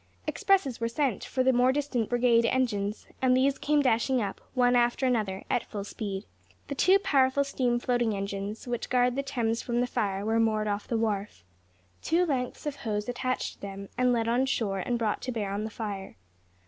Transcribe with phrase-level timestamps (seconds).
[0.25, 4.75] Expresses were sent for the more distant brigade engines, and these came dashing up, one
[4.75, 6.23] after another, at full speed.
[6.69, 10.87] The two powerful steam floating engines which guard the Thames from fire were moored off
[10.87, 11.43] the wharf,
[12.01, 15.51] two lengths of hose attached to them, and led on shore and brought to bear
[15.51, 16.15] on the fire.